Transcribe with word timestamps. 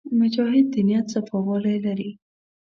مجاهد 0.19 0.65
د 0.73 0.75
نیت 0.87 1.05
صفاوالی 1.13 1.77
لري. 1.85 2.11